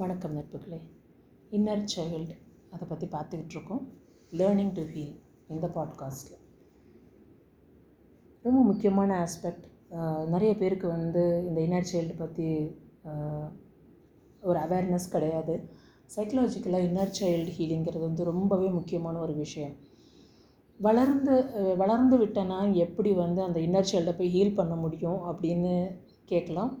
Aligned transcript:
வணக்கம் 0.00 0.36
நட்புகளே. 0.36 0.76
Inner 1.56 1.82
child 1.94 2.34
அதை 2.74 2.84
பற்றி 2.88 3.06
பார்த்துக்கிட்டு 3.06 3.54
இருக்கோம் 3.56 3.82
லேர்னிங் 4.32 4.70
டு 4.72 4.82
ஹீல் 4.92 5.16
இந்த 5.48 5.66
பாட்காஸ்ட்டில் 5.74 6.38
ரொம்ப 8.44 8.60
முக்கியமான 8.68 9.10
ஆஸ்பெக்ட் 9.24 9.66
நிறைய 10.26 10.52
பேருக்கு 10.56 10.88
வந்து 10.88 11.24
இந்த 11.48 11.58
இன்னர் 11.60 11.90
சைல்டு 11.90 12.14
பற்றி 12.18 12.46
ஒரு 14.42 14.58
அவேர்னஸ் 14.58 15.12
கிடையாது. 15.14 15.56
சைக்கலாஜிக்கலாக 16.16 16.88
இன்னர் 16.88 17.12
சைல்டு 17.18 17.52
ஹீலிங்கிறது 17.58 18.04
வந்து 18.08 18.24
ரொம்பவே 18.24 18.70
முக்கியமான 18.78 19.18
ஒரு 19.18 19.34
விஷயம். 19.34 19.74
வளர்ந்து 20.80 21.36
வளர்ந்து 21.76 22.18
விட்டனா 22.24 22.60
எப்படி 22.86 23.12
வந்து 23.12 23.42
அந்த 23.42 23.60
இன்னர் 23.60 23.90
சைல்டை 23.92 24.14
போய் 24.16 24.34
ஹீல் 24.36 24.58
பண்ண 24.62 24.76
முடியும் 24.76 25.20
அப்படின்னு 25.32 25.74
கேட்கலாம். 26.24 26.72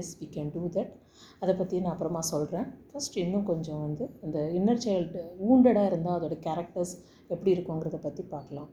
Yes 0.00 0.12
we 0.20 0.26
can 0.36 0.52
do 0.54 0.62
that 0.76 0.92
அதை 1.42 1.52
பற்றி 1.58 1.82
நான் 1.82 1.94
அப்புறமா 1.94 2.22
சொல்கிறேன் 2.32 2.66
ஃபஸ்ட் 2.88 3.18
இன்னும் 3.24 3.48
கொஞ்சம் 3.50 3.82
வந்து 3.86 4.06
அந்த 4.26 4.38
இன்னர் 4.60 4.84
சைல்டு 4.86 5.22
ஊண்டடாக 5.48 5.90
இருந்தால் 5.90 6.16
அதோட 6.18 6.38
கேரக்டர்ஸ் 6.46 6.94
எப்படி 7.34 7.52
இருக்குங்கிறத 7.56 8.00
பற்றி 8.06 8.24
பார்க்கலாம். 8.34 8.70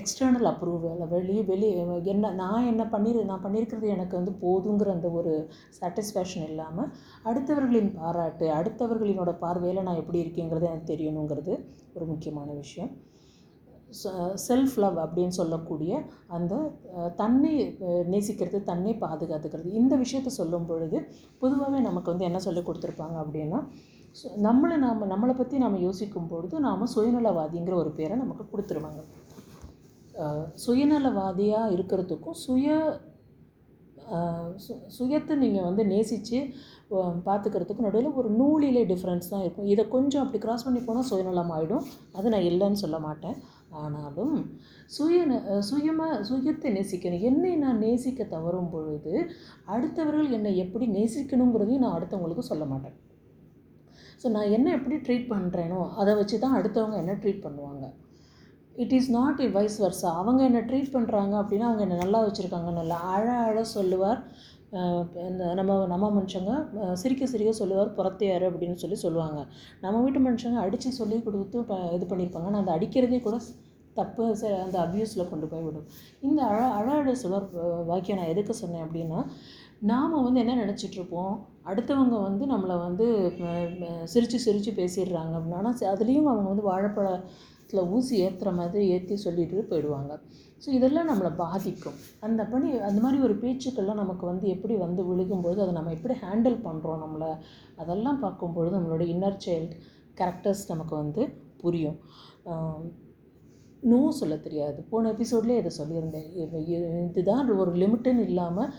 எக்ஸ்டர்னல் 0.00 0.48
அப்ரூவல் 0.50 1.00
வெளியே 1.14 1.42
வெளியே 1.48 1.70
என்ன 2.12 2.30
நான் 2.40 2.68
என்ன 2.72 2.82
பண்ணிரு 2.92 3.20
நான் 3.30 3.42
பண்ணியிருக்கிறது 3.44 3.86
எனக்கு 3.94 4.14
வந்து 4.18 4.32
போதுங்கிற 4.42 4.90
அந்த 4.96 5.08
ஒரு 5.18 5.32
சாட்டிஸ்ஃபேக்ஷன் 5.78 6.46
இல்லாமல் 6.50 6.90
அடுத்தவர்களின் 7.30 7.90
பாராட்டு 7.98 8.46
அடுத்தவர்களினோட 8.58 9.32
பார்வையில் 9.44 9.86
நான் 9.88 10.00
எப்படி 10.02 10.22
இருக்கேங்கிறது 10.24 10.68
எனக்கு 10.70 10.92
தெரியணுங்கிறது 10.92 11.54
ஒரு 11.96 12.06
முக்கியமான 12.12 12.48
விஷயம். 12.62 12.92
செல்ஃப் 14.46 14.76
லவ் 14.82 14.98
அப்படின்னு 15.04 15.34
சொல்லக்கூடிய 15.40 16.00
அந்த 16.36 16.54
தன்னை 17.20 17.52
நேசிக்கிறது 18.14 18.58
தன்னை 18.70 18.92
பாதுகாத்துக்கிறது. 19.04 19.68
இந்த 19.80 19.94
விஷயத்தை 20.04 20.32
சொல்லும் 20.40 20.68
பொழுது 20.70 20.98
பொதுவாகவே 21.42 21.80
நமக்கு 21.88 22.12
வந்து 22.12 22.28
என்ன 22.30 22.40
சொல்லி 22.46 22.62
கொடுத்துருப்பாங்க 22.68 23.16
அப்படின்னா 23.24 23.60
நம்மளை 24.46 24.76
நாம் 24.84 25.10
நம்மளை 25.12 25.34
பற்றி 25.38 25.56
நாம் 25.64 25.82
யோசிக்கும் 25.86 26.30
பொழுது 26.30 26.56
நாம் 26.68 26.92
சுயநலவாதிங்கிற 26.94 27.74
ஒரு 27.82 27.90
பேரை 27.98 28.14
நமக்கு 28.22 28.44
கொடுத்துருவாங்க. 28.52 29.02
சுயநலவாதியாக 30.64 31.72
இருக்கிறதுக்கும் 31.76 32.40
சுய 32.46 32.76
சுயத்தை 34.96 35.34
நீங்கள் 35.42 35.66
வந்து 35.66 35.82
நேசித்து 35.90 36.38
பார்த்துக்கிறதுக்கு 37.26 37.86
நடுவில் 37.86 38.16
ஒரு 38.20 38.28
நூலிலே 38.38 38.82
டிஃப்ரென்ஸ் 38.92 39.30
தான் 39.32 39.42
இருக்கும். 39.44 39.68
இதை 39.72 39.84
கொஞ்சம் 39.94 40.22
அப்படி 40.22 40.38
கிராஸ் 40.44 40.64
பண்ணி 40.66 40.80
போனால் 40.86 41.08
சுயநலம் 41.10 41.52
ஆகிடும் 41.56 41.84
அது 42.18 42.32
நான் 42.34 42.46
இல்லைன்னு 42.50 42.82
சொல்ல 42.84 42.98
மாட்டேன். 43.06 43.36
ஆனாலும் 43.82 44.36
சுய 44.96 45.18
சுயமாக 45.70 46.20
சுயத்தை 46.28 46.68
நேசிக்கணும். 46.76 47.24
என்னை 47.30 47.52
நான் 47.64 47.82
நேசிக்க 47.86 48.24
தவறும் 48.34 48.70
பொழுது 48.74 49.14
அடுத்தவர்கள் 49.74 50.34
என்னை 50.36 50.52
எப்படி 50.64 50.86
நேசிக்கணுங்கிறதையும் 50.98 51.84
நான் 51.84 51.96
அடுத்தவங்களுக்கு 51.98 52.50
சொல்ல 52.50 52.66
மாட்டேன். 52.72 52.96
ஸோ 54.22 54.28
நான் 54.36 54.52
என்ன 54.56 54.68
எப்படி 54.76 54.96
ட்ரீட் 55.06 55.32
பண்ணுறேனோ 55.32 55.80
அதை 56.00 56.12
வச்சு 56.20 56.36
தான் 56.44 56.56
அடுத்தவங்க 56.58 56.96
என்ன 57.02 57.16
ட்ரீட் 57.22 57.44
பண்ணுவாங்க. 57.46 57.86
இட் 58.82 58.94
இஸ் 58.98 59.10
நாட் 59.18 59.40
இ 59.44 59.48
வைஸ் 59.58 59.78
வர்ஸா 59.84 60.10
அவங்க 60.20 60.40
என்ன 60.48 60.60
ட்ரீட் 60.70 60.94
பண்ணுறாங்க 60.96 61.34
அப்படின்னா 61.42 61.68
அவங்க 61.68 61.84
என்ன 61.86 61.98
நல்லா 62.04 62.20
வச்சுருக்காங்க 62.26 62.72
நல்லா 62.80 62.98
அழ 63.14 63.26
அழ 63.46 63.64
சொல்லுவார். 63.76 64.20
நம்ம 64.70 65.86
நம்ம 65.86 66.10
மனுஷங்க 66.10 66.52
சிரிக்க 66.92 67.26
சிரிக்க 67.26 67.52
சொல்லுவார் 67.52 67.94
புறத்தையார் 67.94 68.44
அப்படின்னு 68.48 68.74
சொல்லி 68.74 68.96
சொல்லுவாங்க. 68.96 69.46
நம்ம 69.80 70.00
வீட்டு 70.00 70.20
மனுஷங்க 70.20 70.56
அடித்து 70.56 70.92
சொல்லி 70.92 71.22
கொடுத்து 71.22 71.64
ப 71.64 71.76
இது 71.92 72.06
பண்ணியிருப்பாங்க. 72.06 72.42
ஆனால் 72.42 72.66
அந்த 72.66 72.72
அடிக்கிறதே 72.72 73.20
கூட 73.20 73.36
தப்பு 73.94 74.36
ச- 74.40 74.62
அந்த 74.62 74.78
அப்யூஸில் 74.78 75.28
கொண்டு 75.28 75.46
போய் 75.46 75.62
விடும். 75.62 75.86
இந்த 76.20 76.44
அழ 76.44 76.64
அழ 76.64 77.14
சொல்வார் 77.14 77.46
வாக்கியம் 77.84 78.18
நான் 78.18 78.28
எதுக்கு 78.28 78.54
சொன்னேன் 78.54 78.82
அப்படின்னா 78.82 79.26
நாம் 79.80 80.24
வந்து 80.24 80.40
என்ன 80.40 80.54
நினச்சிட்ருப்போம்? 80.64 81.34
அடுத்தவங்க 81.66 82.22
வந்து 82.22 82.44
நம்மளை 82.46 82.78
வந்து 82.78 83.32
சிரித்து 84.04 84.38
சிரித்து 84.38 84.72
பேசிடுறாங்க 84.78 85.34
அப்படின்னா 85.36 85.70
அதுலேயும் 85.80 86.22
அவங்க 86.22 86.48
வந்து 86.48 86.62
வாழைப்பழ 86.62 87.20
கழுத்தில் 87.70 87.90
ஊசி 87.96 88.14
ஏற்றுற 88.24 88.50
மாதிரி 88.58 88.84
ஏற்றி 88.94 89.14
சொல்லிட்டு 89.24 89.56
போயிடுவாங்க. 89.70 90.12
ஸோ 90.62 90.68
இதெல்லாம் 90.76 91.08
நம்மளை 91.10 91.30
பாதிக்கும். 91.40 91.96
அந்த 92.26 92.40
பணி 92.52 92.68
அந்த 92.88 92.98
மாதிரி 93.04 93.18
ஒரு 93.26 93.34
பேச்சுக்கள்லாம் 93.42 94.00
நமக்கு 94.02 94.24
வந்து 94.30 94.46
எப்படி 94.54 94.74
வந்து 94.84 95.02
விழுகும்போது 95.08 95.58
அதை 95.64 95.72
நம்ம 95.78 95.92
எப்படி 95.96 96.14
ஹேண்டில் 96.22 96.56
பண்ணுறோம் 96.66 97.02
நம்மளை? 97.04 97.30
அதெல்லாம் 97.82 98.20
பார்க்கும்பொழுது 98.24 98.74
நம்மளோட 98.76 99.04
இன்னர் 99.14 99.42
சைல்டு 99.44 99.74
கேரக்டர்ஸ் 100.20 100.64
நமக்கு 100.72 100.94
வந்து 101.02 101.24
புரியும். 101.62 101.98
நோ 103.90 103.98
சொல்ல 104.20 104.36
தெரியாது. 104.46 104.78
போன 104.92 105.10
எபிசோட்லேயே 105.14 105.60
இதை 105.62 105.72
சொல்லியிருந்தேன். 105.80 106.30
இதுதான் 107.10 107.52
ஒரு 107.64 107.74
லிமிட்டுன்னு 107.82 108.24
இல்லாமல் 108.30 108.72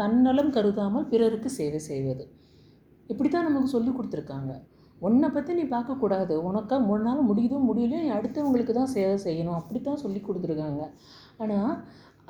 தன்னலம் 0.00 0.54
கருதாமல் 0.56 1.08
பிறருக்கு 1.12 1.50
சேவை 1.58 1.82
செய்வது. 1.90 2.26
இப்படி 3.12 3.28
தான் 3.28 3.48
நமக்கு 3.48 3.70
சொல்லி 3.76 3.92
கொடுத்துருக்காங்க. 3.98 4.54
உன்னை 5.06 5.28
பற்றி 5.30 5.52
நீ 5.58 5.64
பார்க்கக்கூடாது 5.72 6.34
உனக்கா 6.48 6.76
முன்னால் 6.90 7.28
முடியுதோ 7.30 7.56
முடியலையோ 7.68 8.00
நீ 8.04 8.10
அடுத்தவங்களுக்கு 8.18 8.74
தான் 8.78 8.92
சேவை 8.94 9.16
செய்யணும். 9.26 9.58
அப்படி 9.60 9.80
தான் 9.80 10.02
சொல்லி 10.04 10.20
கொடுத்துருக்காங்க. 10.22 10.82
ஆனால் 11.42 11.72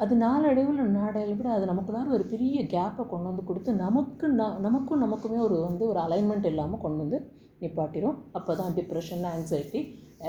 அது 0.05 0.15
நாளடைவில் 0.25 0.81
நாளடைவில் 0.99 1.55
அது 1.57 1.71
நமக்குள்ளார 1.71 2.11
ஒரு 2.17 2.25
பெரிய 2.33 2.65
கேப்பை 2.75 3.05
கொண்டு 3.13 3.29
வந்து 3.31 3.45
கொடுத்து 3.51 3.71
நமக்கு 3.85 4.27
ந 4.41 4.49
நமக்கும் 4.67 5.03
நமக்குமே 5.05 5.39
ஒரு 5.47 5.59
வந்து 5.67 5.85
ஒரு 5.93 6.01
அலைன்மெண்ட் 6.07 6.51
இல்லாமல் 6.53 6.83
கொண்டு 6.85 7.03
வந்து 7.05 7.21
நிப்பாட்டிடும் 7.63 8.19
அப்போ 8.39 8.55
தான் 8.61 8.75
டிப்ரெஷன் 8.79 9.25
ஆங்ஸைட்டி 9.33 9.81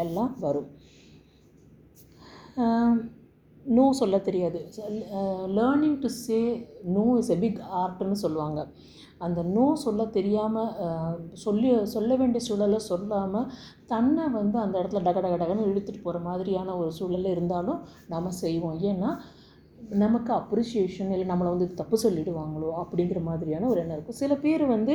எல்லாம் 0.03 0.31
வரும். 0.45 0.69
நோ 3.75 3.85
சொல்ல 3.99 4.17
தெரியாது. 4.27 4.59
Learning 5.57 5.97
to 6.03 6.09
say 6.23 6.39
no 6.95 7.05
is 7.21 7.31
a 7.35 7.37
big 7.43 7.59
ஆர்ட்னு 7.81 8.17
சொல்லுவாங்க. 8.23 8.61
அந்த 9.25 9.39
நோ 9.55 9.65
சொல்ல 9.83 10.01
தெரியாமல் 10.17 10.71
uh, 10.85 11.13
சொல்லி 11.45 11.69
சொல்ல 11.93 12.11
வேண்டிய 12.15 12.41
சூழலை 12.47 12.79
சொல்லாமல் 12.89 13.47
தன்னை 13.91 14.25
வந்து 14.39 14.57
அந்த 14.63 14.75
இடத்துல 14.81 15.01
டக 15.07 15.21
டக 15.25 15.35
டகன்னு 15.41 15.67
இழுத்துட்டு 15.69 16.01
போகிற 16.03 16.19
மாதிரியான 16.27 16.75
ஒரு 16.81 16.91
சூழல் 16.99 17.33
இருந்தாலும் 17.35 17.79
நாம் 18.13 18.37
செய்வோம். 18.43 18.77
ஏன்னா 18.91 19.09
நமக்கு 20.03 20.31
அப்ரிஷியேஷன் 20.33 21.11
இல்லை 21.15 21.25
நம்மளை 21.31 21.49
வந்து 21.53 21.67
தப்பு 21.79 21.97
சொல்லிடுவாங்களோ 22.03 22.69
அப்படிங்கிற 22.81 23.19
மாதிரியான 23.27 23.67
ஒரு 23.71 23.79
எண்ணம் 23.81 23.97
இருக்கும். 23.97 24.17
சில 24.21 24.35
பேர் 24.43 24.63
வந்து 24.73 24.93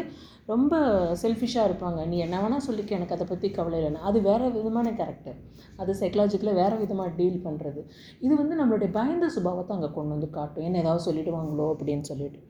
ரொம்ப 0.52 0.80
செல்ஃபிஷாக 1.22 1.68
இருப்பாங்க. 1.68 2.00
நீ 2.10 2.16
என்ன 2.26 2.40
வேணால் 2.42 2.66
சொல்லிக்க 2.68 2.98
எனக்கு 2.98 3.16
அதை 3.16 3.26
பற்றி 3.30 3.50
கவலை 3.58 3.78
இல்லைன்னு. 3.80 4.02
அது 4.10 4.20
வேறு 4.28 4.50
விதமான 4.58 4.92
கேரக்டர் 5.00 5.38
அது 5.82 5.92
சைக்கலாஜிக்கலாக 6.00 6.60
வேறு 6.62 6.78
விதமாக 6.82 7.10
டீல் 7.18 7.42
பண்ணுறது 7.46 7.82
இது 8.26 8.32
வந்து 8.42 8.56
நம்மளுடைய 8.60 8.90
பயந்த 8.98 9.28
சுபாவத்தை 9.36 9.74
அங்கே 9.76 9.90
கொண்டு 9.98 10.14
வந்து 10.16 10.30
காட்டும். 10.38 10.66
என்ன 10.68 10.80
ஏதாவது 10.84 11.06
சொல்லிடுவாங்களோ 11.08 11.68
அப்படின்னு 11.74 12.06
சொல்லிட்டு. 12.12 12.40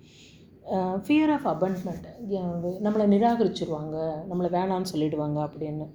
ஃபியர் 1.04 1.30
ஆஃப் 1.34 1.46
அபண்ட்மெண்ட் 1.52 2.06
நம்மளை 2.86 3.06
நிராகரிச்சிருவாங்க. 3.14 3.96
நம்மளை 4.30 4.50
வேணான்னு 4.58 4.90
சொல்லிடுவாங்க 4.92 5.38
அப்படின்னு. 5.46 5.86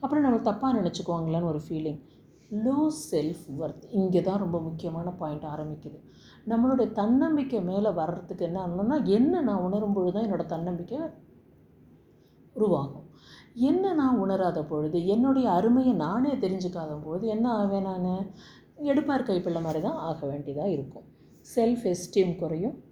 அப்புறம் 0.00 0.24
நம்மளை 0.24 0.42
தப்பாக 0.48 0.72
நினச்சிக்குவாங்களான்னு 0.80 1.50
ஒரு 1.52 1.60
ஃபீலிங் 1.66 2.00
லோ 2.50 2.92
செல்ஃப் 3.10 3.44
ஒர்த் 3.58 3.84
இங்கே 3.90 4.22
தான் 4.22 4.38
ரொம்ப 4.38 4.60
முக்கியமான 4.60 5.10
பாயிண்ட் 5.10 5.44
ஆரம்பிக்குது. 5.44 5.98
நம்மளுடைய 6.48 6.92
தன்னம்பிக்கை 6.92 7.62
மேலே 7.62 7.90
வர்றதுக்கு 7.90 8.44
என்ன 8.44 8.66
ஆகணும்னா 8.66 9.04
என்ன 9.04 9.40
நான் 9.40 9.62
உணரும் 9.62 9.92
பொழுது 9.92 10.12
தான் 10.12 10.26
என்னோடய 10.26 10.46
தன்னம்பிக்கை 10.46 10.98
உருவாகும். 12.52 13.10
என்ன 13.54 13.92
நான் 13.92 14.18
உணராத 14.18 14.64
பொழுது 14.64 15.06
என்னுடைய 15.06 15.50
அருமையை 15.50 15.94
நானே 15.94 16.30
தெரிஞ்சுக்காத 16.30 17.02
பொழுது 17.02 17.26
என்ன 17.26 17.52
ஆவேன் 17.52 17.82
நான்? 17.82 18.30
எடுப்பார் 18.76 19.22
கைப்பிள்ளை 19.22 19.62
மாதிரி 19.62 19.82
தான் 19.82 19.98
ஆக 20.08 20.26
வேண்டியதாக 20.26 20.70
இருக்கும். 20.70 21.04
செல்ஃப் 21.56 21.84
எஸ்டீம் 21.84 22.36
குறையும். 22.36 22.82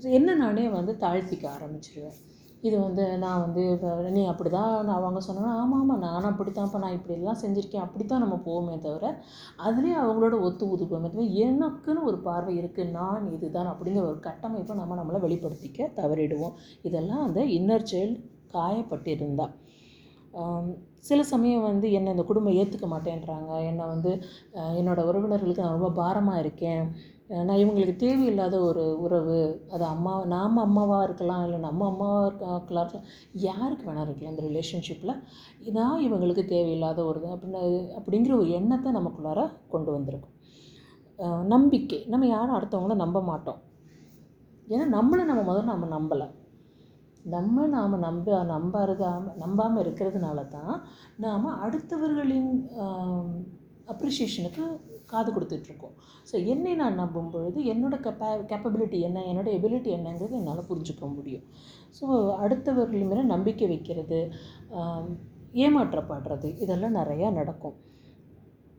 என்ன 0.00 0.34
நானே 0.34 0.68
வந்து 0.68 0.92
தாழ்த்திக்க 1.00 1.48
ஆரம்பிச்சிருவேன். 1.56 2.18
இது 2.64 2.76
வந்து 2.84 3.04
நான் 3.22 3.42
வந்து 3.44 3.62
நீ 4.16 4.22
அப்படி 4.32 4.50
தான் 4.50 4.72
நான் 4.86 4.98
அவங்க 5.00 5.20
சொன்னா 5.26 5.50
ஆமாம் 5.60 5.80
ஆமாம் 5.80 6.02
நானும் 6.06 6.30
அப்படிதான்ப்பா 6.30 6.78
நான் 6.84 6.96
இப்படிலாம் 6.98 7.40
செஞ்சுருக்கேன் 7.42 7.84
அப்படி 7.86 8.04
தான் 8.04 8.24
நம்ம 8.24 8.36
போவோமே 8.46 8.76
தவிர 8.86 9.10
அதுலேயே 9.66 9.96
அவங்களோட 10.04 10.36
ஒத்து 10.46 10.70
ஊதுக்குவோமே 10.72 11.10
தவிர 11.10 11.26
எனக்குன்னு 11.46 12.06
ஒரு 12.10 12.20
பார்வை 12.28 12.54
இருக்குது 12.60 12.94
நான் 12.98 13.26
இதுதான் 13.36 13.72
அப்படிங்கிற 13.72 14.04
ஒரு 14.12 14.20
கட்டமைப்பை 14.28 14.76
நம்ம 14.80 14.96
நம்மளை 15.00 15.20
வெளிப்படுத்திக்க 15.26 15.90
தவறிடுவோம். 16.00 16.56
இதெல்லாம் 16.82 17.24
அந்த 17.26 17.42
இன்னர் 17.58 17.88
சைல்டு 17.92 18.18
காயப்பட்டிருந்தா. 18.56 19.46
சில 21.08 21.20
சமயம் 21.30 21.66
வந்து 21.68 21.86
என்னை 21.96 22.10
இந்த 22.14 22.24
குடும்பம் 22.28 22.56
ஏற்றுக்க 22.60 22.86
மாட்டேன்றாங்க 22.92 23.50
என்னை 23.70 23.84
வந்து 23.86 24.10
என்னோடய 24.12 24.78
என்னோட 24.80 25.00
உறவினர்களுக்கு 25.10 25.64
நான் 25.64 25.76
ரொம்ப 25.78 25.90
பாரமாக 25.98 26.42
இருக்கேன் 26.44 26.84
ஏன்னா 27.30 27.52
இவங்களுக்கு 27.54 27.62
இவங்களுக்கு 27.62 27.94
தேவையில்லாத 27.96 28.56
ஒரு 28.60 28.82
உறவு 28.98 29.36
அது 29.70 29.84
அம்மா 29.84 30.24
நாம் 30.24 30.56
அம்மாவாக 30.56 31.04
இருக்கலாம் 31.04 31.44
இல்லை 31.44 31.58
நம்ம 31.58 31.86
அம்மாவாக 31.88 32.26
இருக்கலாம் 32.26 32.84
இருக்கலாம் 32.84 33.06
யாருக்கு 33.32 33.84
வேணால் 33.88 34.04
இருக்கலாம் 34.04 34.34
இந்த 34.34 34.44
ரிலேஷன்ஷிப்பில் 34.48 35.14
இதான் 35.68 35.96
இவங்களுக்கு 36.06 36.44
தேவையில்லாத 36.44 37.04
ஒரு 37.04 37.18
இது. 37.20 37.30
அப்படின்னு 37.34 37.62
அப்படிங்கிற 37.98 38.32
ஒரு 38.38 38.50
எண்ணத்தை 38.50 38.92
நமக்குள்ளார 38.92 39.42
கொண்டு 39.68 39.92
வந்திருக்கும். 39.92 40.34
நம்பிக்கை. 41.46 41.98
நம்ம 42.06 42.26
யாரும் 42.26 42.56
அடுத்தவங்கள 42.56 42.94
நம்ப 42.94 43.18
மாட்டோம். 43.22 43.60
ஏன்னா 44.68 44.86
நம்மளை 44.96 45.24
நம்ம 45.24 45.42
முதல்ல 45.50 45.72
நம்ம 45.74 45.88
நம்பலை. 45.98 46.28
நம்ம 47.24 47.66
நாம் 47.66 47.98
நம்ப 47.98 48.44
நம்பாருகாம 48.44 49.36
நம்பாமல் 49.36 49.82
இருக்கிறதுனால 49.84 50.48
தான் 50.48 50.74
நாம் 51.16 51.46
அடுத்தவர்களின் 51.64 52.50
அப்ரிஷியேஷனுக்கு 53.92 54.64
காது 55.14 55.30
கொடுத்துட்ருக்கோம். 55.36 55.94
ஸோ 56.30 56.34
என்னை 56.54 56.74
நான் 56.82 57.00
நம்பும் 57.02 57.30
பொழுது 57.34 57.60
என்னோட 57.72 57.96
கெப்பா 58.06 58.28
கேப்பபிலிட்டி 58.52 59.00
என்ன 59.08 59.24
என்னோடய 59.30 59.58
எபிலிட்டி 59.60 59.90
என்னங்கிறது 59.98 60.38
என்னால் 60.40 60.68
புரிஞ்சுக்க 60.70 61.06
முடியும். 61.16 61.46
ஸோ 61.98 62.04
அடுத்தவர்கள் 62.44 63.08
மேலே 63.12 63.24
நம்பிக்கை 63.34 63.68
வைக்கிறது 63.72 64.20
ஏமாற்றப்படுறது 65.64 66.48
இதெல்லாம் 66.64 66.96
நிறையா 67.00 67.28
நடக்கும். 67.40 67.76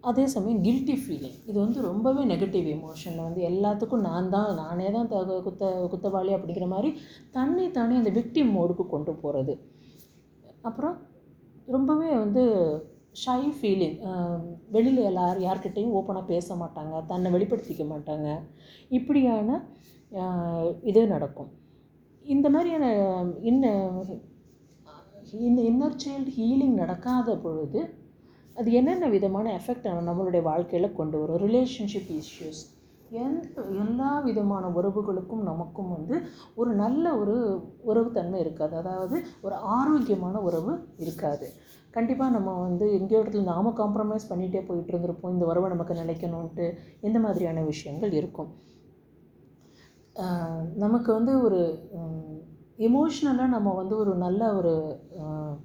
அதே 0.03 0.23
சமயம் 0.33 0.59
கில்ட்டி 0.65 0.95
ஃபீலிங் 1.01 1.37
இது 1.49 1.55
வந்து 1.63 1.79
ரொம்பவே 1.87 2.23
நெகட்டிவ் 2.31 2.67
எமோஷன் 2.73 3.15
வந்து 3.27 3.41
எல்லாத்துக்கும் 3.49 4.03
நான் 4.09 4.27
தான் 4.35 4.49
நானே 4.61 4.87
தான் 4.95 5.07
த 5.11 5.21
குத்த 5.45 5.69
குத்தவாளி 5.93 6.31
அப்படிங்கிற 6.37 6.67
மாதிரி 6.73 6.89
தன்னை 7.37 7.65
தானே 7.77 7.95
அந்த 8.01 8.11
விக்டிம் 8.17 8.51
மோடுக்கு 8.57 8.85
கொண்டு 8.93 9.13
போகிறது 9.23 9.55
அப்புறம் 10.69 10.95
ரொம்பவே 11.75 12.11
வந்து 12.23 12.43
ஷை 13.23 13.41
ஃபீலிங் 13.57 13.97
um, 14.11 14.41
வெளியில் 14.71 15.01
எல்லார் 15.09 15.37
யார்கிட்டையும் 15.45 15.95
ஓப்பனாக 15.97 16.25
பேச 16.31 16.55
மாட்டாங்க 16.55 16.95
தன்னை 17.05 17.29
வெளிப்படுத்திக்க 17.35 17.83
மாட்டாங்க. 17.91 18.27
இப்படியான 18.89 19.59
இது 20.89 21.01
நடக்கும். 21.07 21.51
இந்த 22.25 22.47
மாதிரியான 22.49 22.85
இன்ன 23.49 23.65
இந்த 25.47 25.59
இன்னர் 25.69 25.99
சைல்டு 26.03 26.33
ஹீலிங் 26.37 26.75
நடக்காத 26.81 27.37
பொழுது 27.37 27.81
அது 28.57 28.69
என்னென்ன 28.79 29.05
விதமான 29.15 29.45
எஃபெக்ட் 29.59 29.87
நம்மளுடைய 30.09 30.41
வாழ்க்கையில் 30.41 30.97
கொண்டு 30.99 31.17
வரும்? 31.21 31.41
ரிலேஷன்ஷிப் 31.45 32.11
இஷ்யூஸ் 32.19 32.61
எந்த 33.23 33.63
எல்லா 33.81 34.11
விதமான 34.27 34.65
உறவுகளுக்கும் 34.77 35.43
நமக்கும் 35.49 35.91
வந்து 35.95 36.15
ஒரு 36.55 36.71
நல்ல 36.83 37.05
ஒரு 37.21 37.35
உறவுத்தன்மை 37.91 38.39
இருக்காது. 38.39 38.73
அதாவது 38.81 39.17
ஒரு 39.41 39.55
ஆரோக்கியமான 39.77 40.41
உறவு 40.47 40.73
இருக்காது. 40.97 41.47
கண்டிப்பாக 41.95 42.35
நம்ம 42.35 42.51
வந்து 42.67 42.85
எங்கேயோ 42.97 43.21
இடத்துல 43.21 43.45
நாம 43.53 43.73
காம்ப்ரமைஸ் 43.81 44.29
பண்ணிகிட்டே 44.31 44.61
போயிட்டு 44.67 44.91
இருந்திருப்போம். 44.93 45.33
இந்த 45.35 45.45
உறவை 45.51 45.69
நமக்கு 45.73 45.99
நிலைக்கணும்ன்ட்டு 46.01 46.67
இந்த 47.07 47.19
மாதிரியான 47.25 47.63
விஷயங்கள் 47.71 48.13
இருக்கும். 48.19 48.51
நமக்கு 50.83 51.09
வந்து 51.17 51.33
ஒரு 51.45 51.61
எமோஷ்னலாக 52.87 53.53
நம்ம 53.55 53.69
வந்து 53.79 53.95
ஒரு 54.03 54.13
நல்ல 54.25 54.41
ஒரு 54.59 54.73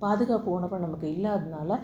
பாதுகாப்பு 0.05 0.49
உணர்வு 0.57 0.85
நமக்கு 0.87 1.07
இல்லாததுனால 1.17 1.79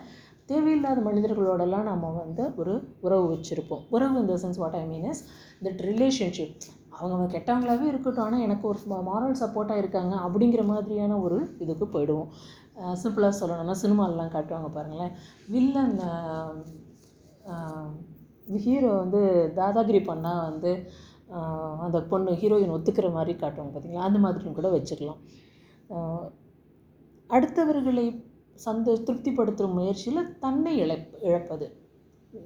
தேவையில்லாத 0.51 0.99
மனிதர்களோடலாம் 1.07 1.89
நம்ம 1.89 2.09
வந்து 2.21 2.43
ஒரு 2.61 2.73
உறவு 3.05 3.25
வச்சுருப்போம். 3.33 3.83
உறவு 3.95 4.15
இந்த 4.23 4.35
sense 4.43 4.59
what 4.63 4.77
I 4.81 4.83
mean 4.91 5.07
is 5.11 5.23
that 5.65 5.81
relationship 5.89 6.67
அவங்க 6.97 7.13
அவங்க 7.15 7.25
இருக்கட்டும். 7.91 8.25
ஆனால் 8.27 8.43
எனக்கு 8.45 8.65
ஒரு 8.69 8.79
மாரல் 9.09 9.41
சப்போர்ட்டாக 9.41 9.81
இருக்காங்க 9.81 10.13
அப்படிங்கிற 10.25 10.61
மாதிரியான 10.71 11.17
ஒரு 11.25 11.37
இதுக்கு 11.63 11.85
போயிடுவோம். 11.95 12.29
சிம்பிளாக 13.01 13.33
சொல்லணும்னா 13.39 13.75
சினிமாலெலாம் 13.83 14.33
காட்டுவாங்க 14.35 14.69
பாருங்களேன். 14.77 15.13
வில்லன் 15.53 15.95
ஹீரோ 18.65 18.89
வந்து 19.03 19.21
தாதாகிரி 19.59 20.01
பண்ணால் 20.09 20.43
வந்து 20.49 20.71
அந்த 21.85 21.97
பொண்ணு 22.11 22.31
ஹீரோயின் 22.41 22.75
ஒத்துக்கிற 22.75 23.07
மாதிரி 23.15 23.33
காட்டுவாங்க 23.41 23.71
பார்த்தீங்களா 23.71 24.07
அந்த 24.09 24.19
மாதிரியும் 24.25 24.57
கூட 24.59 24.69
வச்சுக்கலாம். 24.75 25.21
அடுத்தவர்களை 27.29 28.05
சந்த 28.65 28.95
திருப்திப்படுத்துகிற 29.07 29.67
முயற்சியில் 29.79 30.29
தன்னை 30.43 30.71
இழப் 30.83 31.09
இழப்பது. 31.27 31.65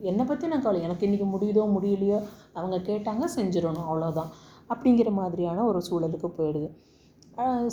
என்னை 0.09 0.23
பற்றி 0.29 0.45
நான் 0.51 0.63
கவலை 0.63 0.81
எனக்கு 0.87 1.05
இன்றைக்கி 1.07 1.27
முடியுதோ 1.33 1.63
முடியலையோ 1.75 2.17
அவங்க 2.57 2.77
கேட்டாங்க 2.89 3.25
செஞ்சிடணும் 3.35 3.87
அவ்வளோதான் 3.89 4.31
அப்படிங்கிற 4.71 5.09
மாதிரியான 5.19 5.63
ஒரு 5.69 5.79
சூழலுக்கு 5.87 6.29
போயிடுது. 6.39 6.69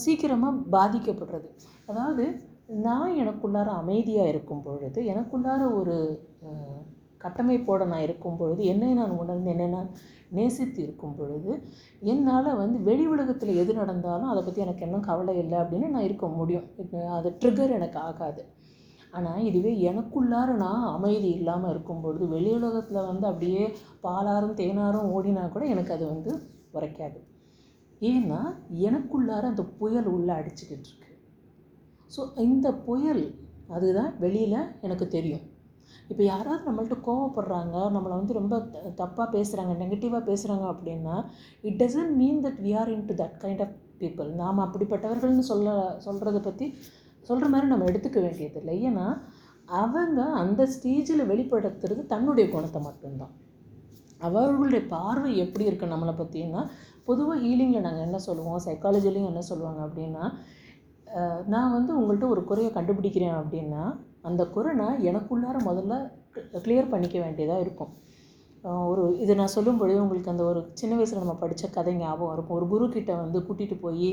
சீக்கிரமாக 0.05 0.63
பாதிக்கப்படுறது. 0.77 1.49
அதாவது 1.91 2.25
நான் 2.87 3.17
எனக்குள்ளார 3.23 3.69
அமைதியாக 3.83 4.33
இருக்கும் 4.33 4.65
பொழுது 4.67 5.01
எனக்குள்ளார 5.13 5.63
ஒரு 5.79 5.97
கட்டமைப்போடு 7.23 7.85
நான் 7.93 8.05
இருக்கும் 8.07 8.37
பொழுது 8.41 8.61
என்னை 8.73 8.91
நான் 8.99 9.15
உணர்ந்து 9.23 9.51
என்னை 9.55 9.67
நான் 9.77 9.89
நேசித்து 10.37 10.79
இருக்கும் 10.85 11.17
பொழுது 11.19 11.53
என்னால் 12.13 12.59
வந்து 12.61 12.79
வெளி 12.89 13.05
உலகத்தில் 13.15 13.59
எது 13.63 13.73
நடந்தாலும் 13.81 14.31
அதை 14.33 14.43
பற்றி 14.43 14.65
எனக்கு 14.67 14.85
இன்னும் 14.87 15.07
கவலை 15.09 15.35
இல்லை 15.43 15.57
அப்படின்னு 15.63 15.89
நான் 15.95 16.07
இருக்க 16.09 16.27
முடியும். 16.39 16.67
அது 17.17 17.31
ட்ரிகர் 17.41 17.77
எனக்கு 17.79 17.99
ஆகாது. 18.09 18.43
ஆனால் 19.13 19.43
இதுவே 19.49 19.73
எனக்குள்ளார 19.91 20.49
நான் 20.65 20.87
அமைதி 20.97 21.29
இல்லாமல் 21.39 21.73
இருக்கும் 21.75 22.03
பொழுது 22.05 22.25
வெளி 22.35 22.51
உலகத்தில் 22.59 23.09
வந்து 23.11 23.27
அப்படியே 23.31 23.65
பாலாரும் 24.07 24.59
தேனாரும் 24.61 25.11
ஓடினா 25.17 25.45
கூட 25.55 25.65
எனக்கு 25.75 25.95
அது 25.97 26.05
வந்து 26.13 26.33
உரைக்காது. 26.77 27.19
ஏன்னா 28.01 28.41
எனக்குள்ளார 28.89 29.45
அந்த 29.53 29.65
புயல் 29.79 30.09
உள்ளே 30.15 30.33
அடிச்சுக்கிட்டு 30.41 30.89
இருக்கு 30.91 31.13
ஸோ 32.17 32.21
இந்த 32.47 32.69
புயல் 32.89 33.25
அதுதான் 33.77 34.13
வெளியில் 34.25 34.61
எனக்கு 34.87 35.07
தெரியும். 35.15 35.47
இப்போ 36.11 36.23
யாராவது 36.25 36.63
நம்மள்ட்ட 36.69 36.97
கோவப்படுறாங்க 37.07 37.77
நம்மளை 37.95 38.15
வந்து 38.21 38.39
ரொம்ப 38.39 38.57
தப்பாக 39.01 39.27
பேசுகிறாங்க 39.35 39.73
நெகட்டிவாக 39.83 40.23
பேசுகிறாங்க 40.31 40.67
அப்படின்னா 40.73 41.17
it 41.69 41.79
doesn't 41.83 42.15
mean 42.21 42.41
that 42.47 42.61
we 42.67 42.73
are 42.81 42.93
into 43.11 43.15
that 43.23 43.37
kind 43.45 43.63
of 43.67 43.75
people 44.03 44.31
நாம் 44.43 44.65
அப்படிப்பட்டவர்கள்னு 44.67 45.45
சொல்ல 45.51 45.77
சொல்கிறத 46.07 46.41
பற்றி 46.43 46.69
சொல்கிற 47.23 47.49
மாதிரி 47.53 47.71
நம்ம 47.73 47.87
எடுத்துக்க 47.91 48.19
வேண்டியதில்லை. 48.27 48.77
ஏன்னா 48.89 49.07
அவங்க 49.81 50.21
அந்த 50.43 50.63
ஸ்டேஜில் 50.75 51.29
வெளிப்படுத்துறது 51.33 52.03
தன்னுடைய 52.07 52.47
குணத்தை 52.51 52.81
மட்டும்தான். 52.83 53.35
அவர்களுடைய 54.21 54.83
பார்வை 54.89 55.31
எப்படி 55.39 55.65
இருக்குது 55.69 55.93
நம்மளை 55.93 56.15
பற்றினா 56.21 56.63
பொதுவாக 57.05 57.41
ஹீலிங்கில் 57.41 57.87
நாங்கள் 57.87 58.07
என்ன 58.07 58.19
சொல்லுவோம் 58.19 58.65
சைக்காலஜிலையும் 58.67 59.31
என்ன 59.33 59.43
சொல்லுவாங்க 59.51 59.81
அப்படின்னா 59.87 60.25
நான் 61.47 61.75
வந்து 61.77 61.93
உங்கள்கிட்ட 61.99 62.29
ஒரு 62.29 62.45
குறையை 62.45 62.71
கண்டுபிடிக்கிறேன் 62.73 63.39
அப்படின்னா 63.43 63.83
அந்த 64.23 64.43
குறை 64.47 64.73
நான் 64.75 65.01
எனக்குள்ளார 65.11 65.57
முதல்ல 65.69 65.95
கிளியர் 66.65 66.93
பண்ணிக்க 66.93 67.17
வேண்டியதாக 67.19 67.61
இருக்கும். 67.61 67.93
ஒரு 68.91 69.03
இது 69.23 69.33
நான் 69.39 69.53
சொல்லும் 69.55 69.79
பொழுது 69.81 70.03
உங்களுக்கு 70.03 70.31
அந்த 70.33 70.45
ஒரு 70.45 70.61
சின்ன 70.81 70.97
வயசில் 70.97 71.21
நம்ம 71.23 71.35
படித்த 71.43 71.69
கதை 71.77 71.93
ஞாபகம் 71.95 72.33
இருக்கும். 72.35 72.57
ஒரு 72.59 72.67
குரு 72.73 72.87
வந்து 73.25 73.41
கூட்டிகிட்டு 73.49 73.77
போய் 73.85 74.09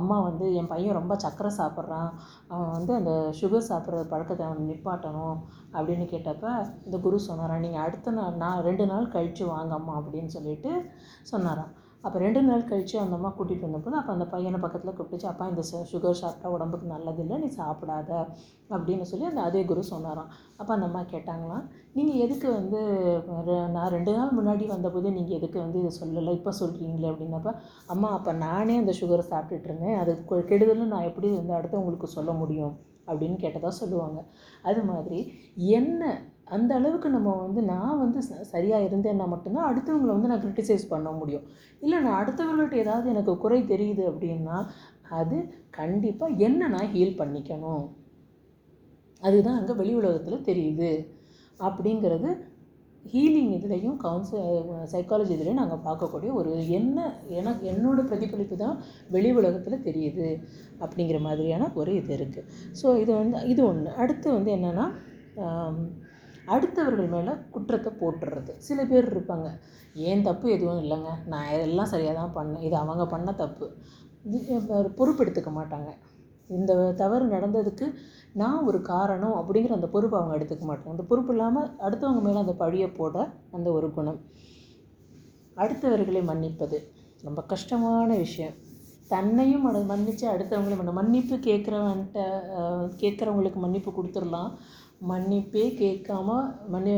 அம்மா 0.00 0.16
வந்து 0.28 0.46
என் 0.60 0.70
பையன் 0.72 0.98
ரொம்ப 0.98 1.14
சக்கரை 1.24 1.50
சாப்பிட்றான். 1.60 2.10
அவன் 2.52 2.74
வந்து 2.76 2.92
அந்த 3.00 3.12
சுகர் 3.40 3.68
சாப்பிட்ற 3.70 4.02
பழக்கத்தை 4.12 4.46
அவன் 4.46 4.68
நிப்பாட்டணும் 4.72 5.38
அப்படின்னு 5.76 6.06
கேட்டப்ப 6.12 6.46
இந்த 6.86 6.98
குரு 7.06 7.20
சொன்னாராம் 7.28 7.64
நீங்கள் 7.66 7.84
அடுத்த 7.86 8.16
நாள் 8.18 8.36
நான் 8.44 8.64
ரெண்டு 8.68 8.86
நாள் 8.92 9.12
கழித்து 9.14 9.46
வாங்க 9.54 9.74
அம்மா 9.80 9.94
அப்படின்னு 10.02 10.32
சொல்லிட்டு 10.36 10.72
சொன்னாராம். 11.32 11.72
அப்போ 12.04 12.18
ரெண்டு 12.18 12.42
நாள் 12.42 12.64
கழித்து 12.64 12.96
அந்த 12.98 13.14
அம்மா 13.14 13.30
கூட்டிகிட்டு 13.30 13.66
வந்தபோது 13.66 13.96
அப்போ 13.96 14.12
அந்த 14.12 14.26
பையனை 14.26 14.58
பக்கத்தில் 14.60 14.92
கூப்பிட்டுச்சு 14.92 15.26
அப்பா 15.26 15.44
இந்த 15.48 15.62
சுகர் 15.92 16.18
சாப்பிட்டா 16.18 16.48
உடம்புக்கு 16.50 16.86
நல்லதில்லை 16.88 17.38
நீ 17.38 17.48
சாப்பிடாத 17.56 18.10
அப்படின்னு 18.70 19.02
சொல்லி 19.02 19.24
அந்த 19.24 19.40
அதே 19.40 19.64
குரு 19.64 19.82
சொன்னாராம். 19.84 20.28
அப்போ 20.56 20.72
அந்த 20.74 20.86
அம்மா 20.86 21.02
கேட்டாங்களாம் 21.04 21.64
நீங்கள் 21.92 22.16
எதுக்கு 22.16 22.48
வந்து 22.52 22.80
ரெ- 23.46 23.68
நான் 23.68 23.88
ரெண்டு 23.88 24.12
நாள் 24.12 24.36
முன்னாடி 24.36 24.66
வந்தபோது 24.66 25.10
நீங்கள் 25.12 25.36
எதுக்கு 25.36 25.58
வந்து 25.60 25.78
இதை 25.78 25.92
சொல்லலை 26.00 26.34
இப்போ 26.34 26.52
சொல்கிறீங்களே 26.60 27.10
அப்படின்னப்ப 27.10 27.52
அம்மா 27.86 28.10
அப்போ 28.10 28.32
நானே 28.40 28.76
அந்த 28.78 28.94
சுகரை 29.00 29.24
சாப்பிட்டுட்டு 29.30 29.64
இருந்தேன் 29.64 29.98
அது 29.98 30.14
கெடுதலும் 30.48 30.92
நான் 30.94 31.02
எப்படி 31.02 31.30
வந்து 31.36 31.54
அடுத்தவங்களுக்கு 31.54 32.10
சொல்ல 32.10 32.32
முடியும்? 32.32 32.74
அப்படின்னு 33.06 33.36
கேட்டதாக 33.38 33.74
சொல்லுவாங்க. 33.78 34.18
அது 34.64 34.82
மாதிரி 34.84 35.18
என்ன 35.74 36.02
அந்த 36.46 36.70
அளவுக்கு 36.78 37.08
நம்ம 37.16 37.30
வந்து 37.44 37.60
நான் 37.72 38.00
வந்து 38.02 38.20
ச 38.26 38.42
சரியாக 38.52 38.86
இருந்தேன்னா 38.88 39.26
மட்டும்தான் 39.32 39.68
அடுத்தவங்களை 39.68 40.12
வந்து 40.16 40.30
நான் 40.30 40.42
க்ரிட்டிசைஸ் 40.44 40.84
பண்ண 40.92 41.10
முடியும். 41.20 41.44
இல்லை 41.82 41.98
நான் 42.06 42.20
அடுத்தவங்கள்ட்ட 42.22 42.76
ஏதாவது 42.84 43.06
எனக்கு 43.14 43.34
குறை 43.44 43.60
தெரியுது 43.72 44.04
அப்படின்னா 44.10 44.58
அது 45.20 45.36
கண்டிப்பாக 45.78 46.38
என்ன 46.48 46.68
நான் 46.74 46.92
ஹீல் 46.94 47.18
பண்ணிக்கணும்? 47.20 47.84
அதுதான் 49.22 49.58
அங்கே 49.60 49.74
வெளி 49.80 49.94
உலகத்தில் 50.00 50.46
தெரியுது. 50.50 50.90
அப்படிங்கிறது 51.60 52.30
ஹீலிங் 53.04 53.50
இதுலேயும் 53.56 53.96
கவுன்சில் 54.04 54.44
சைக்காலஜி 54.92 55.32
இதுலேயும் 55.34 55.60
நாங்கள் 55.62 55.82
பார்க்கக்கூடிய 55.86 56.30
ஒரு 56.40 56.52
என்ன 56.78 56.98
எனக்கு 57.40 57.64
என்னோடய 57.72 58.08
பிரதிபலிப்பு 58.10 58.56
தான் 58.62 58.76
வெளி 59.10 59.30
உலகத்தில் 59.40 59.84
தெரியுது 59.88 60.28
அப்படிங்கிற 60.84 61.18
மாதிரியான 61.26 61.68
ஒரு 61.80 61.92
இது 62.00 62.14
இருக்குது 62.18 62.48
ஸோ 62.80 62.86
இது 63.02 63.12
வந்து 63.20 63.42
இது 63.52 63.62
ஒன்று 63.70 63.92
அடுத்து 64.04 64.28
வந்து 64.36 64.52
என்னென்னா 64.56 64.86
அடுத்தவர்கள் 66.52 67.12
மேலே 67.14 67.32
குற்றத்தை 67.54 67.90
போட்டுடுறது 68.00 68.52
சில 68.66 68.78
பேர் 68.90 69.12
இருப்பாங்க 69.14 69.48
ஏன் 70.08 70.24
தப்பு 70.28 70.46
எதுவும் 70.54 70.80
இல்லைங்க? 70.84 71.10
நான் 71.32 71.50
எல்லாம் 71.66 71.92
சரியாக 71.92 72.16
தான் 72.20 72.34
பண்ணேன். 72.38 72.64
இது 72.68 72.76
அவங்க 72.82 73.04
பண்ண 73.14 73.32
தப்பு. 73.42 73.66
பொறுப்பெடுத்துக்க 74.98 75.50
மாட்டாங்க. 75.60 75.90
இந்த 76.56 76.72
தவறு 77.02 77.24
நடந்ததுக்கு 77.34 77.86
நான் 78.42 78.64
ஒரு 78.68 78.78
காரணம் 78.90 79.36
அப்படிங்கிற 79.40 79.74
அந்த 79.78 79.88
பொறுப்பை 79.94 80.16
அவங்க 80.20 80.36
எடுத்துக்க 80.38 80.64
மாட்டாங்க. 80.70 80.94
அந்த 80.96 81.06
பொறுப்பு 81.10 81.32
இல்லாமல் 81.34 81.70
அடுத்தவங்க 81.86 82.22
மேலே 82.26 82.42
அந்த 82.44 82.54
பழியை 82.62 82.88
போட 82.98 83.16
அந்த 83.58 83.68
ஒரு 83.78 83.88
குணம். 83.98 84.20
அடுத்தவர்களை 85.64 86.22
மன்னிப்பது 86.30 86.78
ரொம்ப 87.26 87.40
கஷ்டமான 87.52 88.08
விஷயம். 88.24 88.54
தன்னையும் 89.12 89.64
மன 89.66 89.80
மன்னித்து 89.90 90.24
அடுத்தவங்களையும் 90.32 90.80
மன்ன 90.80 90.92
மன்னிப்பு 90.98 91.36
கேட்குறவன்ட்ட 91.46 92.20
கேட்குறவங்களுக்கு 93.02 93.60
மன்னிப்பு 93.64 93.90
கொடுத்துடலாம். 93.90 94.50
மன்னிப்பே 95.00 95.64
கேட்காம 95.80 96.28
மன்னி 96.74 96.92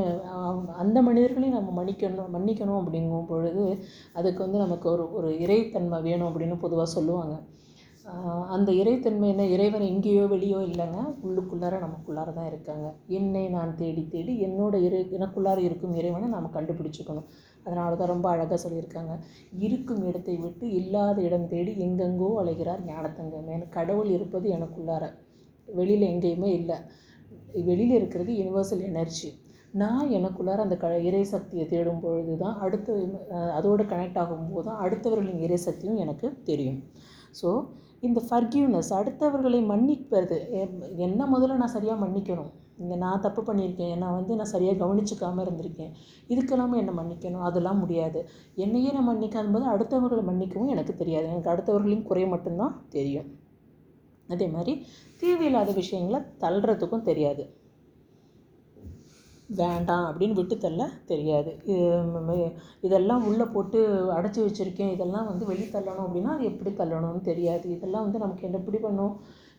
அந்த 0.83 0.99
மனிதர்களையும் 1.07 1.57
நம்ம 1.59 1.71
மன்னிக்கணும் 1.79 2.33
மன்னிக்கணும் 2.37 2.81
அப்படிங்கும் 2.81 3.29
பொழுது 3.31 3.65
அதுக்கு 4.19 4.41
வந்து 4.45 4.59
நமக்கு 4.65 4.87
ஒரு 4.95 5.05
ஒரு 5.19 5.31
இறைத்தன்மை 5.45 5.99
வேணும் 6.09 6.29
அப்படின்னு 6.31 6.57
பொதுவாக 6.65 6.89
சொல்லுவாங்க. 6.97 7.37
அந்த 8.55 8.71
இறைத்தன்மை 8.81 9.29
என்ன? 9.33 9.45
இறைவன் 9.55 9.85
எங்கேயோ 9.93 10.25
வெளியோ 10.33 10.59
இல்லைங்க. 10.69 10.99
உள்ளுக்குள்ளார 11.27 11.79
நமக்குள்ளார 11.85 12.29
தான் 12.37 12.51
இருக்காங்க. 12.51 12.87
என்னை 13.19 13.43
நான் 13.57 13.73
தேடி 13.81 14.03
தேடி 14.13 14.33
என்னோட 14.47 14.75
இறை 14.87 15.01
எனக்குள்ளார 15.19 15.59
இருக்கும் 15.69 15.97
இறைவனை 16.01 16.29
நாம் 16.35 16.55
கண்டுபிடிச்சிக்கணும். 16.57 17.27
அதனால 17.67 17.97
தான் 18.01 18.13
ரொம்ப 18.13 18.27
அழகாக 18.35 18.59
சொல்லியிருக்காங்க. 18.65 19.15
இருக்கும் 19.67 20.03
இடத்தை 20.11 20.37
விட்டு 20.45 20.67
இல்லாத 20.81 21.19
இடம் 21.29 21.49
தேடி 21.55 21.75
எங்கெங்கோ 21.87 22.31
அலைகிறார் 22.43 22.85
ஞானத்தங்கமே 22.93 23.57
கடவுள் 23.79 24.13
இருப்பது 24.17 24.47
எனக்குள்ளார. 24.59 25.05
வெளியில் 25.79 26.11
எங்கேயுமே 26.13 26.51
இல்லை. 26.61 26.79
வெளியில் 27.53 27.91
இருக்கிறது 27.91 28.33
யுனிவர்சல் 28.33 28.85
எனர்ஜி 28.85 29.31
நான் 29.73 30.09
எனக்குள்ளார 30.09 30.57
அந்த 30.57 30.77
க 30.77 31.01
இறை 31.01 31.25
சக்தியை 31.25 31.67
தேடும் 31.67 32.01
பொழுது 32.01 32.37
தான் 32.37 32.59
அடுத்த 32.59 32.95
அதோடு 33.55 33.83
கனெக்ட் 33.83 34.19
ஆகும்போது 34.19 34.65
தான் 34.65 34.89
அடுத்தவர்களின் 34.89 35.39
இறை 35.39 35.57
சக்தியும் 35.57 35.97
எனக்கு 35.97 36.43
தெரியும். 36.45 36.83
ஸோ 37.43 37.67
இந்த 38.01 38.23
ஃபர்கியூனஸ் 38.31 38.93
அடுத்தவர்களை 38.93 39.67
மன்னிப்பது 39.67 40.51
எ- 40.51 40.71
என்ன 40.97 41.39
முதல்ல 41.39 41.57
நான் 41.57 41.67
சரியாக 41.67 42.07
மன்னிக்கணும்? 42.07 42.51
இங்கே 42.79 42.97
நான் 42.97 43.21
தப்பு 43.21 43.43
பண்ணியிருக்கேன் 43.43 43.97
நான் 43.97 44.13
வந்து 44.13 44.37
நான் 44.37 44.45
சரியாக 44.45 44.85
கவனிச்சுக்காமல் 44.85 45.45
இருந்திருக்கேன். 45.47 45.93
இதுக்கெல்லாமே 46.29 46.77
என்னை 46.77 46.95
மன்னிக்கணும்? 46.95 47.41
அதெல்லாம் 47.41 47.79
முடியாது. 47.79 48.29
என்னையே 48.55 48.93
நான் 48.93 49.09
மன்னிக்காத 49.09 49.53
போது 49.53 49.67
அடுத்தவர்களை 49.67 50.23
மன்னிக்கவும் 50.23 50.67
எனக்கு 50.67 50.95
தெரியாது. 50.95 51.27
எனக்கு 51.27 51.51
அடுத்தவர்களின் 51.51 52.03
குறை 52.03 52.27
மட்டும்தான் 52.27 52.87
தெரியும். 52.89 53.29
அதே 54.35 54.47
மாதிரி 54.55 54.73
தேவையில்லாத 55.23 55.71
விஷயங்களை 55.83 56.21
தள்ளுறதுக்கும் 56.43 57.07
தெரியாது. 57.09 57.45
வேண்டாம் 59.61 60.07
அப்படின்னு 60.09 60.39
விட்டு 60.39 60.57
தள்ள 60.65 60.83
தெரியாது. 61.11 61.51
இது 61.73 62.37
இதெல்லாம் 62.87 63.25
உள்ளே 63.29 63.47
போட்டு 63.55 63.81
அடைச்சி 64.17 64.41
வச்சுருக்கேன் 64.45 64.95
இதெல்லாம் 64.95 65.29
வந்து 65.31 65.45
வெளியே 65.51 65.69
தள்ளணும் 65.75 66.07
அப்படின்னா 66.07 66.33
அது 66.37 66.45
எப்படி 66.53 66.71
தள்ளணும்னு 66.81 67.23
தெரியாது. 67.29 67.67
இதெல்லாம் 67.77 68.07
வந்து 68.07 68.23
நமக்கு 68.25 68.47
என்ன 68.49 68.59
எப்படி 68.63 68.81
பண்ணும் 68.87 69.15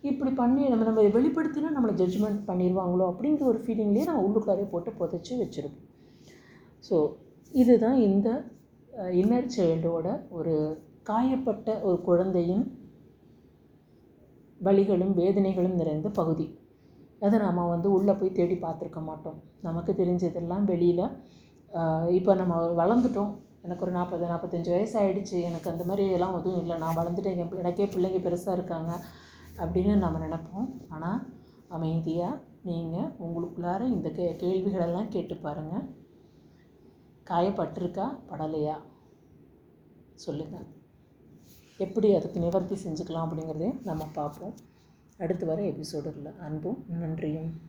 இப்படி 0.09 0.31
பண்ணி 0.41 0.63
நம்ம 0.71 0.85
நம்ம 0.87 1.03
வெளிப்படுத்தினா 1.17 1.69
நம்மளை 1.75 1.93
ஜட்ஜ்மெண்ட் 2.01 2.41
பண்ணிடுவாங்களோ 2.49 3.05
அப்படிங்கிற 3.11 3.45
ஒரு 3.51 3.61
ஃபீலிங்லேயே 3.65 4.09
நம்ம 4.09 4.25
உள்ளுக்காரே 4.27 4.65
போட்டு 4.73 4.91
புதைச்சி 4.99 5.33
வச்சுருப்போம். 5.43 5.87
ஸோ 6.87 6.97
இதுதான் 7.61 7.97
இந்த 8.09 8.29
இன்னர் 9.21 9.49
சைல்டோட 9.55 10.07
ஒரு 10.37 10.53
காயப்பட்ட 11.09 11.69
ஒரு 11.87 11.97
குழந்தையின் 12.07 12.63
வலிகளும் 14.65 15.13
வேதனைகளும் 15.19 15.79
நிறைந்த 15.79 16.09
பகுதி. 16.19 16.45
அதை 17.25 17.35
நாம் 17.43 17.71
வந்து 17.73 17.89
உள்ளே 17.97 18.13
போய் 18.19 18.37
தேடி 18.37 18.55
பார்த்துருக்க 18.63 19.01
மாட்டோம். 19.09 19.37
நமக்கு 19.67 19.91
தெரிஞ்சதெல்லாம் 19.99 20.65
வெளியில் 20.71 21.05
இப்போ 22.17 22.31
நம்ம 22.41 22.55
வளர்ந்துட்டோம். 22.81 23.31
எனக்கு 23.65 23.83
ஒரு 23.85 23.93
நாற்பது 23.97 24.25
நாற்பத்தஞ்சு 24.31 24.69
வயசு 24.75 24.95
ஆயிடுச்சு. 25.01 25.37
எனக்கு 25.49 25.71
அந்த 25.71 25.83
மாதிரி 25.89 26.03
எல்லாம் 26.17 26.35
எதுவும் 26.39 26.61
இல்லை. 26.63 26.75
நான் 26.83 26.99
வளர்ந்துட்டேன். 26.99 27.37
என் 27.43 27.59
எனக்கே 27.63 27.87
பிள்ளைங்க 27.93 28.21
பெருசாக 28.27 28.57
இருக்காங்க 28.57 28.91
அப்படின்னு 29.63 29.95
நம்ம 30.03 30.21
நினைப்போம். 30.25 30.69
ஆனால் 30.95 31.19
அமைதியாக 31.77 32.41
நீங்கள் 32.69 33.11
உங்களுக்குள்ளார 33.25 33.81
இந்த 33.95 34.09
கே 34.17 34.25
கேள்விகளெல்லாம் 34.43 35.11
கேட்டு 35.15 35.35
பாருங்கள் 35.45 35.85
காயப்பட்டிருக்கா? 37.29 38.07
படலையா? 38.31 38.77
சொல்லுங்கள் 40.25 40.67
எப்படி 41.77 42.15
அதுக்கு 42.15 42.39
நிவர்த்தி 42.39 42.75
செஞ்சுக்கலாம் 42.75 43.27
அப்படிங்கிறதையும் 43.27 43.81
நம்ம 43.83 44.07
பார்ப்போம். 44.13 44.53
அடுத்து 45.17 45.45
வர 45.45 45.61
எபிசோடுகளில் 45.61 46.39
அன்பும் 46.39 46.85
நன்றியும். 46.87 47.66